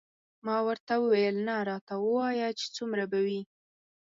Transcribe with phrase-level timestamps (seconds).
[0.45, 3.41] ما ورته وویل نه راته ووایه چې څومره به وي.